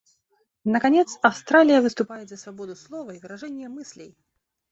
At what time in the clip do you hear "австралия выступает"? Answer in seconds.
1.21-2.27